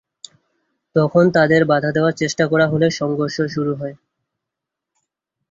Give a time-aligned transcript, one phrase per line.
[0.95, 3.95] তখন তাঁদের বাধা দেওয়ার চেষ্টা করা হলে সংঘর্ষ শুরু হয়।